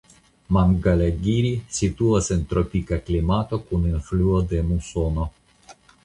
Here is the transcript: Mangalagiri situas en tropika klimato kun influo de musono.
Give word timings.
Mangalagiri 0.55 1.49
situas 1.79 2.29
en 2.35 2.41
tropika 2.53 2.99
klimato 3.09 3.59
kun 3.67 3.85
influo 3.91 4.39
de 4.55 4.63
musono. 4.71 5.27